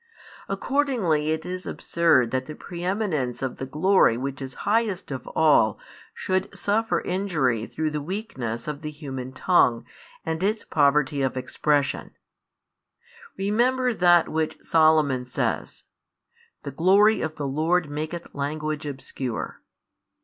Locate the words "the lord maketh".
17.35-18.33